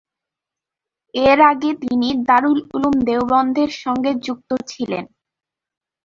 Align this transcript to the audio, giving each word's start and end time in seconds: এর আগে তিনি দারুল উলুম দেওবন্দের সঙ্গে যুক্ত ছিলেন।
এর 1.15 1.39
আগে 1.51 1.69
তিনি 1.81 2.09
দারুল 2.27 2.59
উলুম 2.75 2.95
দেওবন্দের 3.07 3.71
সঙ্গে 3.83 4.11
যুক্ত 4.25 4.49
ছিলেন। 4.71 5.05